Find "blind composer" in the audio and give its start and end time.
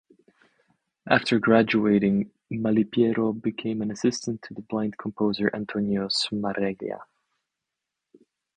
4.63-5.51